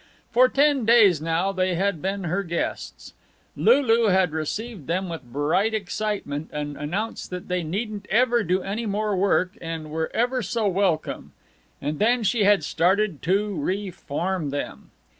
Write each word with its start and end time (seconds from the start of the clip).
For 0.31 0.49
ten 0.49 0.83
days 0.83 1.21
now 1.21 1.51
they 1.51 1.75
had 1.75 2.01
been 2.01 2.23
her 2.23 2.41
guests. 2.41 3.13
Lulu 3.55 4.07
had 4.07 4.31
received 4.31 4.87
them 4.87 5.09
with 5.09 5.31
bright 5.31 5.75
excitement 5.75 6.49
and 6.51 6.75
announced 6.75 7.29
that 7.29 7.49
they 7.49 7.61
needn't 7.61 8.07
ever 8.09 8.43
do 8.43 8.63
any 8.63 8.87
more 8.87 9.15
work, 9.15 9.55
and 9.61 9.91
were 9.91 10.09
ever 10.11 10.41
so 10.41 10.67
welcome 10.67 11.33
and 11.79 11.99
then 11.99 12.23
she 12.23 12.45
had 12.45 12.63
started 12.63 13.21
to 13.21 13.53
reform 13.55 14.49
them. 14.49 14.89